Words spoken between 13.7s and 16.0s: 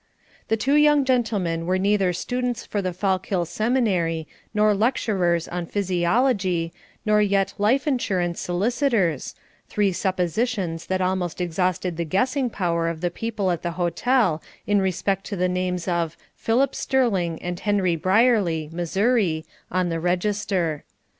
hotel in respect to the names